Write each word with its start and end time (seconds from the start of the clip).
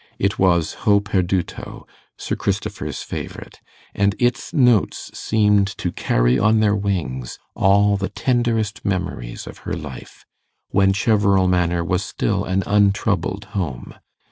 It 0.17 0.39
was 0.39 0.73
'Ho 0.81 0.99
perduto', 0.99 1.85
Sir 2.17 2.35
Christopher's 2.35 3.03
favourite, 3.03 3.59
and 3.93 4.15
its 4.17 4.51
notes 4.51 5.11
seemed 5.13 5.67
to 5.77 5.91
carry 5.91 6.39
on 6.39 6.59
their 6.59 6.75
wings 6.75 7.37
all 7.55 7.97
the 7.97 8.09
tenderest 8.09 8.83
memories 8.83 9.45
of 9.45 9.59
her 9.59 9.73
life, 9.73 10.25
when 10.71 10.91
Cheverel 10.91 11.47
Manor 11.47 11.83
was 11.83 12.03
still 12.03 12.45
an 12.45 12.63
untroubled 12.65 13.45
home. 13.53 13.93